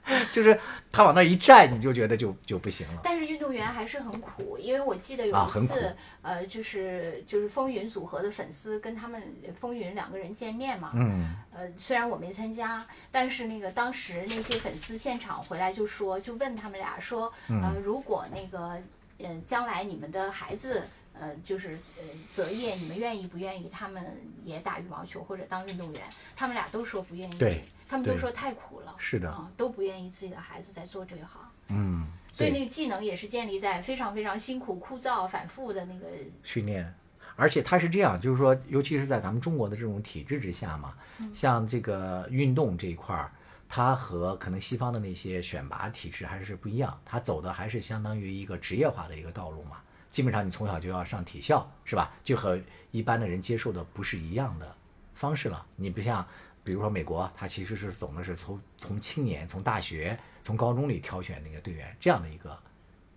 [0.31, 0.59] 就是
[0.91, 3.01] 他往那一站，你就觉得就就不行了。
[3.03, 9.21] 但是运动员还是很苦，因为我记得有一次，呃，就是就是风云组合的粉丝跟他们
[9.59, 18.81] 风云两个人见面嘛，嗯，呃，虽然我没参加，但是那个当时那些粉丝现场回来就说，就问他们俩说，呃，如果那个，
[19.19, 20.83] 嗯，将来你们的孩子，
[21.19, 24.03] 呃，就是呃择业，你们愿意不愿意他们
[24.43, 26.01] 也打羽毛球或者当运动员？
[26.35, 31.41] 他们俩都说不愿意，对，他们都说太苦了，是的啊、都不愿意自己的孩子在做这一行。
[31.67, 36.07] 嗯，所以那个技能也是建立在非常非常辛苦、枯燥、反复的那个
[36.43, 36.93] 训练，
[37.35, 40.93] 而且他是这样，就是说，尤其是在咱们中国的这种体制之下嘛，
[41.33, 43.31] 像这个运动这一块儿，
[43.67, 49.77] 它和可能西方的那些选拔体制还是不一样，它走的还是相当于一个职业化的一个道路嘛。
[50.09, 52.11] 基本上你从小就要上体校，是吧？
[52.23, 52.59] 就和
[52.91, 54.75] 一般的人接受的不是一样的
[55.13, 55.65] 方式了。
[55.75, 56.25] 你不像，
[56.63, 62.57] 比如说美国，它其实是总的是从从青年、从大学、从高中里挑选那个队员这样的一个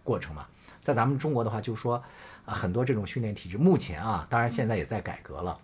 [0.05, 0.47] 过程嘛。
[0.83, 2.03] 在咱们中国的话，就说
[2.45, 5.59] 啊，很多这种训练体制，目前啊，当然现在也在改革了。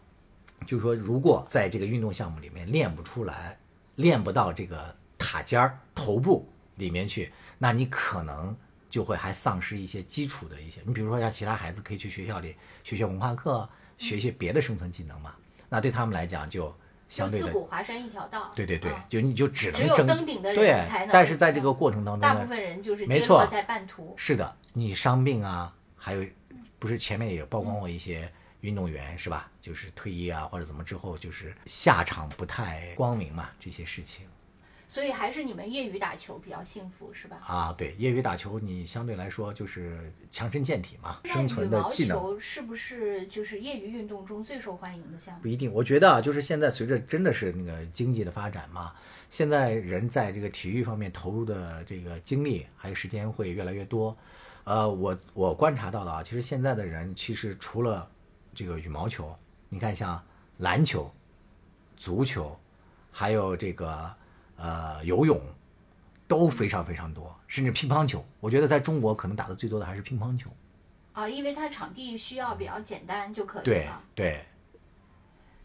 [0.67, 3.59] 就是说，如果在这个运动项目里面练不出来，
[3.97, 8.57] 练不到这个塔尖儿、头部里面去，那你可能
[8.89, 10.81] 就会还丧失一些基础的一些。
[10.85, 15.35] 你比如说，像其他孩子可以去学校里学学文化课，学一些别的生存技能嘛。
[15.69, 16.75] 那对他们来讲，就
[17.09, 18.53] 相对自古华山一条道。
[18.55, 24.15] 对对对啊，就你就只能只有争登顶的人对才能但是在这个过程当中呢，大部分人就是没错在半途。
[24.17, 26.25] 是的，你伤病啊，还有
[26.79, 29.51] 不是前面也曝光过一些运动员、是吧？
[29.61, 34.27] 就是退役啊或者怎么之后，就是下场不太光明嘛，这些事情
[34.89, 37.37] 所以还是你们业余打球比较幸福，是吧？
[37.47, 42.19] 啊，对，业余打球你相对来说就是强身健体嘛，生存的技能。
[42.19, 45.43] 球是不是就是业余运动中最受欢迎的项目？
[45.43, 48.95] 不一定，我觉得啊，就是现在随着真的是那个经济的发展嘛，
[49.29, 54.17] 现在人在这个体育方面投入的这个精力还有时间会越来越多。
[54.65, 58.11] 呃，我我观察到的啊，其实现在的人其实除了
[58.55, 59.37] 这个羽毛球，
[59.69, 60.23] 你看像
[60.57, 61.13] 篮球、
[61.97, 62.59] 足球，
[63.11, 64.15] 还有这个
[64.59, 65.41] 呃游泳，
[66.27, 70.51] 都非常非常多，甚至乒乓球，我觉得在中国可能打的最多的还是乒乓球。
[71.15, 74.03] 啊，因为它场地需要比较简单就可以对了。
[74.15, 74.45] 对，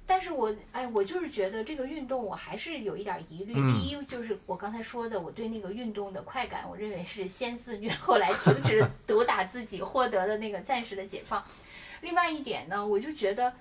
[0.05, 3.53] 但是我哎，我就是觉得这个运动我还是有一点疑虑。
[3.55, 11.43] 嗯第一就是我刚才说的，我对那个运动的快感，我认为是先自虐，后来停止 毒打自己，获得的那个暂时的解放。
[12.01, 13.53] 另外一点呢，我就觉得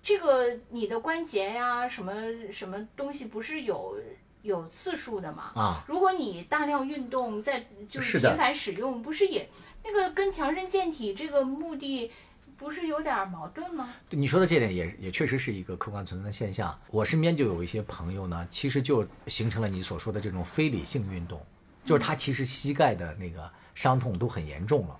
[0.00, 2.12] 这个你的关节呀，什么
[2.52, 4.00] 什么东西不是有
[4.42, 5.52] 有次数的嘛？
[5.54, 9.48] 啊，如果你大量运动，在就是频繁使用，不是也
[9.84, 12.10] 那个跟强身健体这个目的
[12.56, 13.90] 不是有点矛盾吗？
[14.10, 16.76] 你说的这点也也确实是一个客观存在的现象。
[16.90, 21.44] 我身边就有一些朋友呢，其实就形成了你所说的这种非理性运动，
[21.84, 24.98] 就是他其实膝盖的那个伤痛都很严重了。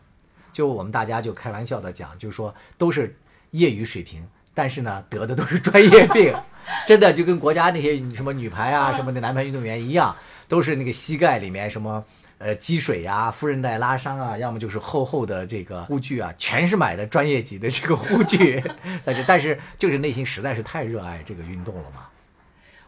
[0.53, 3.17] 就我们大家就开玩笑的讲，就是说都是
[3.51, 6.35] 业余水平，但是呢得的都是专业病，
[6.85, 10.17] 真的就跟国家那些什么女排啊、什么的男排运动员一样，
[10.49, 12.05] 都是那个膝盖里面什么。
[12.41, 18.63] 呃，积水呀、副韧带拉伤啊，要么就是厚厚的这个护具啊，全是买的专业级的这个护具。
[19.05, 22.07] 但是，但是就是内心实在是太热爱这个运动了嘛。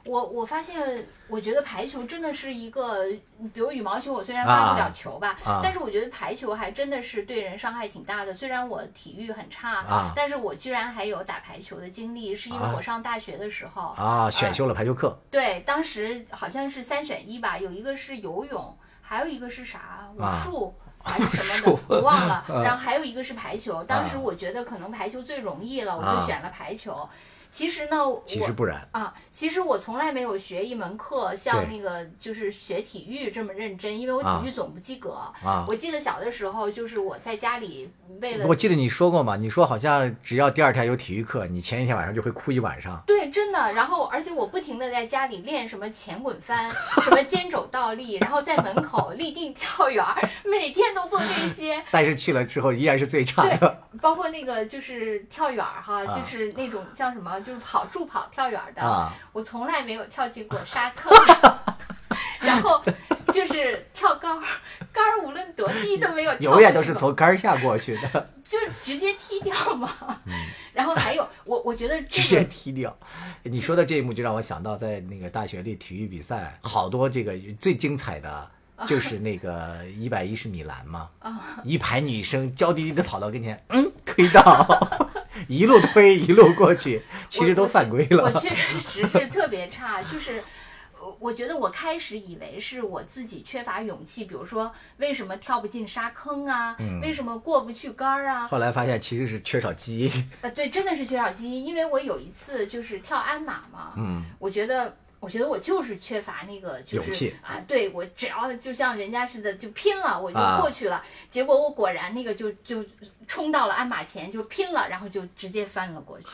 [0.04, 3.04] 我我发现，我觉得排球真的是一个，
[3.52, 8.32] 比如羽毛球，我虽然发不了球吧，啊但是我觉得排球还真的是对人伤害挺大的。
[8.32, 20.74] 虽然我体育很差，啊但是我居然还有打排球的经历，是因为啊我上大学的时候，啊，选修了排球课对，当时好像是三选一吧，有一个是游泳，还有一个是啥武啊术。
[21.02, 22.34] 还是什么的，我忘了。
[22.52, 27.08] 啊然后还有一个是排球，当时啊我觉得可能排球最容易了，我就啊选了排球。
[27.50, 35.10] 其实呢，我其实不然啊，其实我从来没有学一门课像那个就是学体育这么认真，因为我啊体育总不及格。
[35.44, 35.66] 啊。
[35.68, 43.02] 我记得小的时候，就是我在家里为了我记得你说过嘛，你说好像只要第二天有体育课，你前一天晚上就会哭一晚上。
[43.06, 43.72] 对，真的。
[43.72, 46.70] 然后，而且我不停的在家里练什么前滚翻，
[47.02, 51.82] 什么肩肘倒立，然后在门口立定跳远儿，每天都做这些。
[51.90, 53.82] 但是去了之后依然是最差对的。
[54.00, 61.12] 包括那个就是跳远儿哈，啊就是那种叫什么，就是跑助跑跳远儿的，啊我从来没有跳进过沙坑。
[62.40, 62.83] 然后
[63.33, 64.42] 就是跳杆儿，
[64.92, 69.90] 杆儿无论多低都没有，永远都是从杆儿下过去的，就直接踢掉嘛。
[70.72, 72.96] 然后还有我，我觉得直接踢掉。
[73.42, 78.50] 你说的这一幕就让我想到，在那个大学里体育比赛，好多这个最精彩的
[78.88, 81.11] 就是那个一百一十米栏嘛，
[81.62, 84.98] 一排女生娇滴滴的跑到跟前，嗯，推到，
[85.48, 88.24] 一路推一路过去， 其实都犯规了。
[88.24, 90.42] 我确实是特别差，就是。
[91.18, 98.46] 我觉得我开始以为是我自己缺乏勇气，比如说为什么跳不进沙坑啊，为什么过不去杆儿啊？
[98.48, 100.11] 后来发现其实是缺少基因。
[100.42, 104.94] 呃，对，真的是缺少基因，因为我有一次就是跳鞍马嘛，嗯，我觉得。
[105.20, 111.02] 我觉得我就是缺乏那个，就是啊，对我只要就像人家似的就拼了，我就过去了。
[111.28, 112.83] 结果我果然那个就就
[113.28, 116.26] 冲到了鞍马前就拼了，然后就直接翻了过去。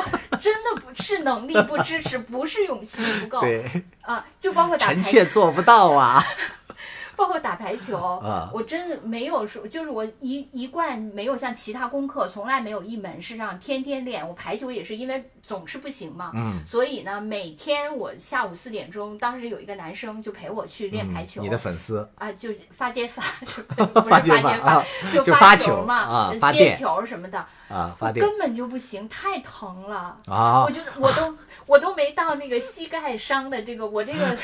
[0.38, 3.40] 真的不是能力不支持，不是勇气不够。
[3.40, 3.64] 对
[4.02, 6.22] 啊，就包括打臣妾做不到啊。
[7.16, 8.20] 包括打排球，
[8.52, 14.26] 我真的没有说，就是我一一贯没有像其他功课，从来没有一门是让天天练。
[14.26, 16.32] 我排球也是因为总是不行嘛，
[16.64, 21.40] 所以呢，每天我下午四点钟，当时有一个男生就陪我去练排球。
[21.42, 23.22] 你的粉丝啊，就发接发，
[23.76, 30.64] 不是发接发，就发球嘛，接球什么的啊，发根本就不行，太疼了啊！
[30.64, 31.34] 我觉得我都。
[31.66, 34.36] 我都没到那个膝盖伤的这个，我这个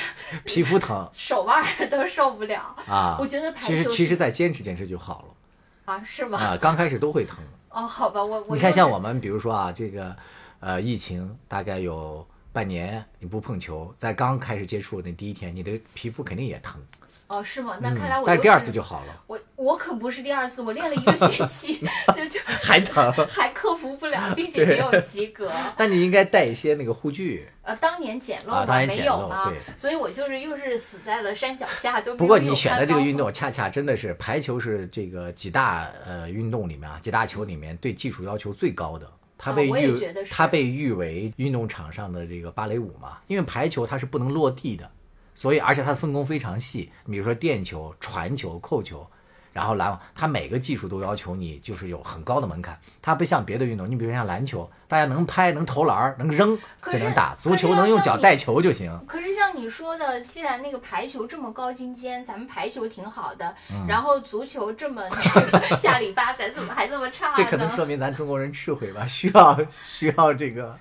[0.46, 3.16] 皮肤疼，手腕都受不了啊！
[3.20, 6.03] 我觉得排球其实其实再坚持坚持就好了啊？
[6.05, 6.38] 是吗？
[6.38, 7.38] 啊，刚开始都会疼
[7.70, 7.87] 哦。
[7.87, 10.16] 好吧，我我你看像我们，比如说啊，这个
[10.61, 16.81] 呃，疫情大概有半年你不碰球，在刚开始接触那第一天，你的皮肤肯定也疼。
[17.30, 17.78] 哦，是吗？
[17.80, 19.22] 那看来我但是第二次就好了。
[19.28, 21.78] 我我可不是第二次，我练了一个学期，
[22.16, 25.48] 就就 还疼，还克服不了，并且没有及格。
[25.78, 27.48] 那你应该带一些那个护具。
[27.62, 39.08] 呃，当年捡漏嘛，没有嘛，所以我就是又是死在了山脚下，都不过你选的这个运动，恰恰真的是排球是这个几大呃运动里面啊，几大球里面对技术要求最高的。
[39.38, 44.90] 它被誉它被誉为运动场上的这个芭蕾舞嘛，因为排球它是不能落地的。
[45.34, 49.06] 所以，而且他的分工非常细，比如说垫球、传球、扣球，
[49.52, 52.78] 然后篮网，他每个技术都要求你就是有很高的门槛。
[53.02, 58.96] 它不像别的运动，你比如像篮球，大家能拍、能投篮、能扔就能打；足球能用脚带球就行。
[59.08, 63.54] 可是像你说的，既然那个排球这么高精尖，咱们排球挺好的，
[63.88, 65.02] 然后足球这么
[65.78, 67.32] 下里巴，咱怎么还这么差？
[67.34, 70.78] 这可能说明咱中国人智慧吧， 需要需要这个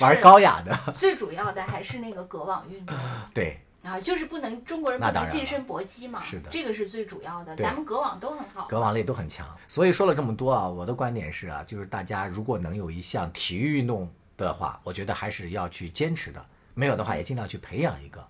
[0.00, 0.76] 玩高雅的。
[0.96, 2.94] 最主要的还是那个隔网运动。
[3.32, 3.58] 对。
[3.82, 7.56] 啊，就是不能中国人不能近身搏击嘛，是的，这个是最主要的。
[7.56, 9.48] 咱们隔网都很好，隔网类都很强。
[9.66, 16.44] 所以说了这么多啊，我的观点是啊，就是大家如果能有一项体育运动的话，我觉得还是要去坚持的。
[16.74, 18.22] 没有的话，也尽量去培养一个。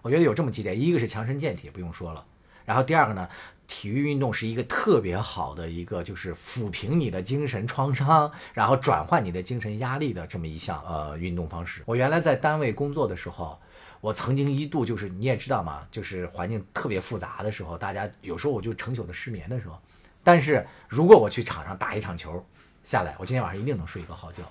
[0.00, 2.24] 我觉得有这么几点，一个是强身健体，不用说了。
[2.64, 3.28] 然后第二个呢，
[3.66, 11.82] 体育运动是一个特别好的一个，就是抚平你的精神创伤，然后转换你的精神压力的这么一项呃运动方式。
[11.84, 13.58] 我原来在单位工作的时候。
[14.04, 19.80] 我曾经一度就是你也知道嘛，就是环境特别复杂的时候，大家有时候我就成宿的失眠的时候。
[20.22, 22.44] 但是如果我去场上打一场球
[22.82, 24.42] 下来，我今天晚上一定能睡一个好觉，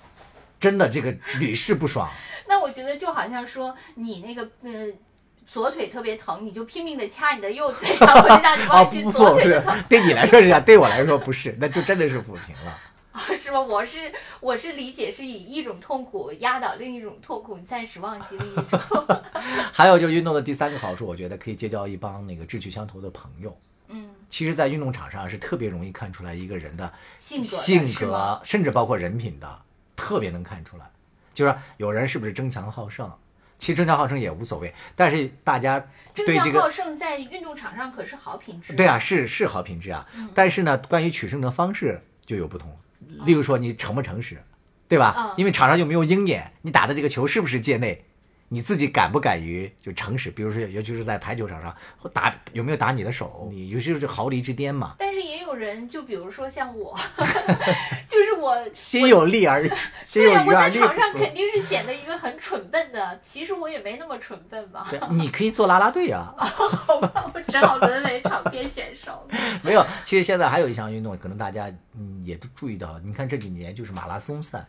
[0.58, 2.10] 真的这个屡试不爽。
[2.48, 4.88] 那我觉得就好像说你那个呃
[5.46, 9.80] 左腿特别疼，你就拼命的掐你的右腿，然后让你 忘记左腿的疼。
[9.88, 12.76] 对你来说是这样，对我来说不是，那就真的是抚平了。
[13.38, 13.60] 是吧？
[13.60, 18.80] 我是我是理解是以一种痛苦压倒另一种痛苦，你暂时忘记另一种。
[19.72, 23.56] 还有就是运动的第三个好处，我觉得可以结交一帮那个志趣相投的朋友。
[23.88, 29.62] 嗯，其实，在运动场上是特别容易看出来一个人的性格、性格，甚至包括人品的，
[29.94, 30.90] 特别能看出来。
[31.32, 33.12] 就是有人是不是争强好胜？
[33.58, 35.78] 其实争强好胜也无所谓，但是大家
[36.14, 38.74] 争强好胜在运动场上可是好品质。
[38.74, 40.08] 对啊，是是好品质啊。
[40.34, 42.76] 但是呢，关于取胜的方式就有不同。
[43.24, 44.42] 例如说你诚不诚实，
[44.88, 45.34] 对吧？
[45.36, 48.04] 因为场上又没有鹰眼，你打的这个球是不是界内？
[48.48, 50.30] 你自己敢不敢于就诚实？
[50.30, 51.74] 比如说，尤其是在排球场上，
[52.12, 53.48] 打有没有打你的手？
[53.50, 54.94] 你尤其是毫厘之巅嘛。
[54.98, 56.96] 但是也有人，就比如说像我，
[58.06, 59.68] 就是我心有力而
[60.12, 63.18] 对呀，我在场上肯定是显得一个很蠢笨的。
[63.22, 64.86] 其实我也没那么蠢笨吧？
[65.10, 66.32] 你可以做啦啦队啊。
[66.38, 69.26] 好吧，我只好沦为场边选手。
[69.62, 73.00] 没有，其实现在还有一项运动，可能大家嗯也都注意到了。
[73.02, 74.64] 你看这几年就是马拉松赛。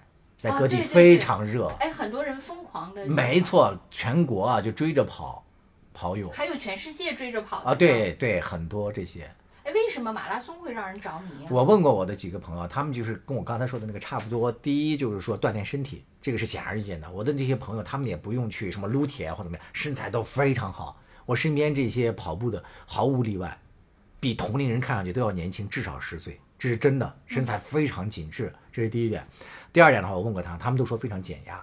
[0.45, 5.43] 在各地非常热，哎，很多人疯狂的，没错，全国啊就追着跑，
[5.91, 9.29] 跑友，还有全世界追着跑啊，对对，很多这些。
[9.63, 11.47] 哎，为什么马拉松会让人着迷？
[11.49, 14.51] 我问过我的几个朋友，他们就是跟我刚才说的那个差不多。
[14.51, 17.09] 第一就是说锻炼身体，这个是显而易见的。
[17.09, 21.01] 我的这些朋友，他们也不用去什么撸铁或怎么样，身材都非常好。
[21.25, 23.57] 我身边这些跑步的，毫无例外。
[24.19, 29.27] 比同龄人看上去都要年轻至少十岁，这是真的，身材非常紧致，这是第一点。
[29.75, 31.61] 第二点的话，我问过他，他们都说非常减压，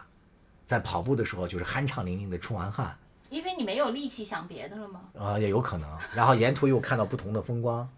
[0.66, 2.94] 在跑步的时候就是酣畅淋漓的出完汗，
[3.30, 5.00] 因为你没有力气想别的了吗？
[5.14, 5.88] 呃，也有可能。
[6.14, 7.88] 然后沿途又看到不同的风光，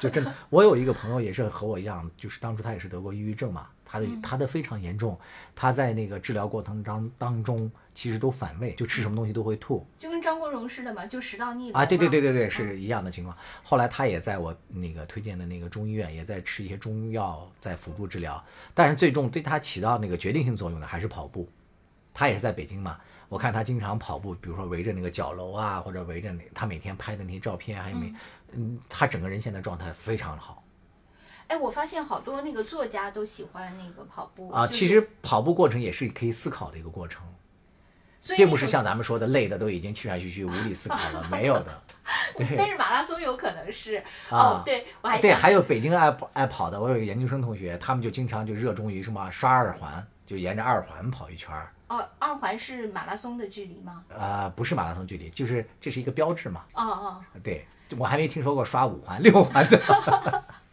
[0.00, 0.34] 就真的。
[0.50, 3.68] 我有一个朋友也是和我一样，就是当初他也是得过抑郁症嘛。
[3.94, 5.18] 他的他的非常严重，
[5.54, 13.36] 他在那个治疗过程当当中，其实都反胃，就吃什么东西都会吐，就跟张国荣似的嘛，就食道逆流啊，对对对对对，是一样的情况。
[13.62, 18.42] 后来他也在我那个推荐的那个中医院，也在吃一些中药在辅助治疗，
[18.74, 21.48] 但是最终对他起到那个决定性作用的还是跑步。
[22.12, 28.12] 他也是在北京嘛，我看他经常跑步，比如说围着那个角楼啊，或者围着那他每天拍的那些照片，还有每
[28.52, 30.63] 嗯，他整个人现在状态非常好。
[31.48, 34.66] 哎，我发现好多那个作家都喜欢那个跑步啊。
[34.66, 37.22] 其实跑步过程也是可以思考的一个过程，
[38.36, 41.82] 并不是像咱们说的累的都已经气喘吁吁无力思考了，没有的。
[42.56, 51.72] 但是马拉松有可能是哦，对我还对，还有北京爱爱跑的，我有一个研究生同学，他们就经常就热衷于什么刷二环，就沿着二环跑一圈儿。
[51.88, 54.02] 哦，二环是马拉松的距离吗？
[54.08, 56.64] 呃，不是马拉松距离，就是这是一个标志嘛。
[56.72, 57.66] 哦哦，对
[57.96, 59.78] 我还没听说过刷五环六环的。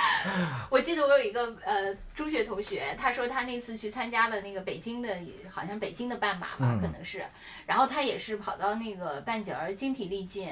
[0.70, 5.16] 我记得我有一个呃中学同学，他说他那次去参加了那个北京的，
[5.50, 7.24] 好像北京的半马吧，可能是，
[7.66, 10.48] 然后他也是跑到那个半截儿，精疲力尽，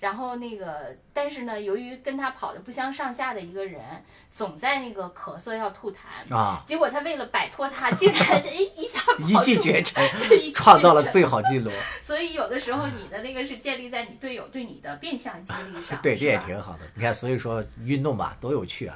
[0.00, 3.82] 然后那个，但是呢，由于跟他跑的不相上下的一个人，
[4.30, 8.42] 总在那个咳嗽要吐痰啊，结果他为了摆脱他，竟然哎
[8.76, 10.02] 一下一骑绝尘，
[10.54, 11.70] 创造 了最好记录。
[12.00, 16.86] 所以有的时候你的那个是建立在你队友对你的变相激励上，对，这也挺好的。
[16.94, 18.87] 你看，所以说运动吧，多有趣啊。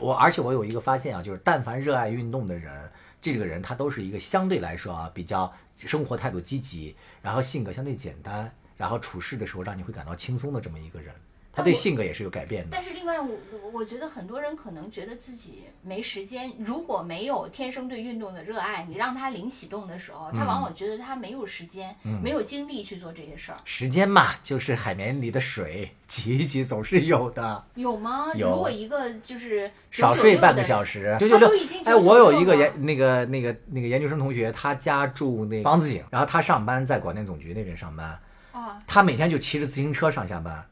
[0.00, 2.90] 我而且我有一个发现啊，就是但凡热爱运动的人，
[3.20, 11.14] 这个人他都是一个相对来说啊比较生活态度积极，然后性格相对简单，然后处事的时候让你会感到轻松的这么一个人。
[11.58, 12.70] 他对性格也是有改变的。
[12.72, 13.36] 但是另外，我
[13.72, 16.52] 我觉得很多人可能觉得自己没时间。
[16.58, 23.58] 如果没有天生对运动的热爱，你让他零启动的时候，他往往觉得他没有时间，没有精力去做这些事儿。
[23.64, 27.64] 时间嘛，就是海绵里的水，挤一挤总是有的。
[27.74, 28.26] 有吗？
[28.34, 28.50] 有。
[28.50, 31.50] 如果一个就是少睡半个小时，九九六。
[31.84, 38.06] 哎，我有一个研那个那个那个研究生同学，他家住那房子井，然后他上班在广电总局那边上班。
[38.52, 38.80] 啊。
[38.86, 40.64] 他每天就骑着自行车上下班。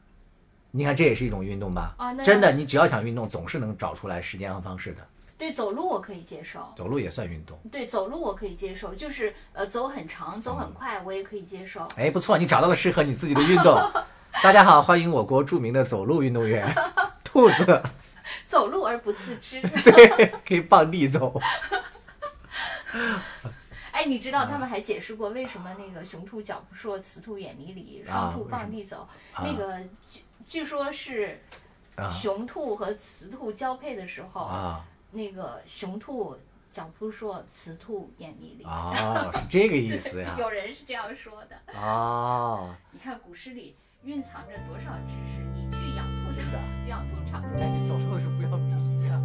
[0.77, 1.95] 你看，这也是一种运动吧？
[1.97, 4.99] 啊，真的，你只要想运动，总是能找出来时间和方式的。
[5.35, 6.71] 对，走路我可以接受。
[6.75, 7.57] 走路也算运动。
[7.71, 11.87] 对，走路我可以接受，就是呃，走很长，走很快，我也可以接受。
[11.95, 13.75] 哎，不错，你找到了适合你自己的运动。
[14.43, 16.71] 大家好，欢迎我国著名的走路运动员
[17.25, 17.81] 兔子。
[18.45, 19.59] 走路而不自知。
[19.83, 21.41] 对，可以傍地走。
[23.91, 29.09] 哎，你知道他们还解释过为什么那个雄兔脚不硕，雌兔眼迷离，双兔傍地走？
[29.39, 29.81] 那个。
[30.47, 31.39] 据说是
[32.11, 34.81] 雄兔和雌兔交配的时候，
[35.11, 36.37] 那个雄兔
[36.69, 38.65] 脚扑朔，雌兔眼迷离。
[38.65, 40.35] 哦，是这个意思呀？
[40.39, 41.79] 有人是这样说的。
[41.79, 45.41] 哦，你看古诗里蕴藏着多少知识？
[45.55, 46.41] 你去养兔子，
[46.87, 47.41] 养兔场。
[47.57, 49.19] 哎，你走路的时候不要迷呀。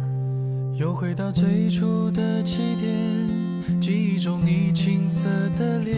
[0.75, 5.95] 又回到最初的起点，记忆中你青涩的脸，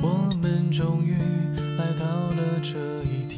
[0.00, 1.18] 我们终于
[1.76, 3.37] 来到了这一天。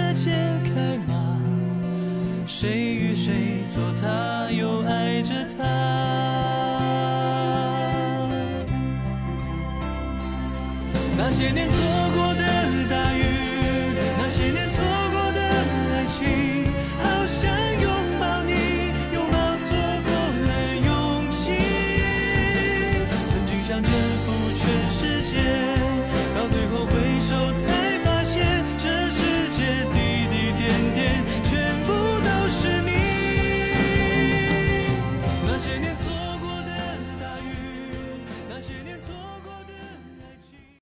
[3.73, 5.63] 做他，又爱着他？
[11.17, 12.10] 那些年错。